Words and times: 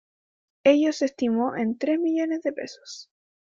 Ello 0.63 0.93
se 0.93 1.05
estimó 1.05 1.55
en 1.55 1.77
tres 1.77 1.99
millones 1.99 2.41
de 2.41 2.53
pesos. 2.53 3.11